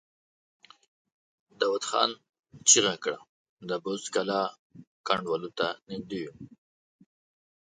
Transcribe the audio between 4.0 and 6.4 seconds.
د کلا کنډوالو ته نږدې يو!